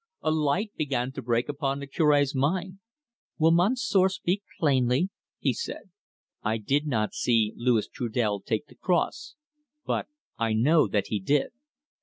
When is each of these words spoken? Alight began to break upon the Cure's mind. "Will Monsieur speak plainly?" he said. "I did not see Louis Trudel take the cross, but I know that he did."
Alight 0.23 0.71
began 0.75 1.11
to 1.11 1.21
break 1.21 1.47
upon 1.47 1.77
the 1.77 1.85
Cure's 1.85 2.33
mind. 2.33 2.79
"Will 3.37 3.51
Monsieur 3.51 4.09
speak 4.09 4.41
plainly?" 4.59 5.11
he 5.37 5.53
said. 5.53 5.91
"I 6.41 6.57
did 6.57 6.87
not 6.87 7.13
see 7.13 7.53
Louis 7.55 7.87
Trudel 7.87 8.39
take 8.41 8.65
the 8.65 8.73
cross, 8.73 9.35
but 9.85 10.07
I 10.39 10.53
know 10.53 10.87
that 10.87 11.09
he 11.09 11.19
did." 11.19 11.51